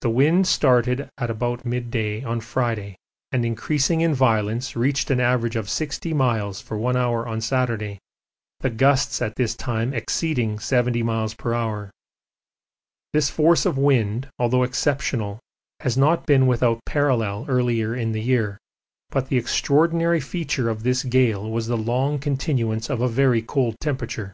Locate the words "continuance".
22.18-22.90